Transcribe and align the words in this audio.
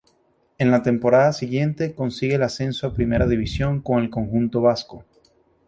En 0.57 0.71
la 0.71 0.81
temporada 0.81 1.31
siguiente 1.31 1.93
consigue 1.93 2.33
el 2.33 2.41
ascenso 2.41 2.87
a 2.87 2.93
Primera 2.95 3.27
División 3.27 3.81
con 3.81 4.01
el 4.01 4.09
conjunto 4.09 4.59
vasco. 4.59 5.05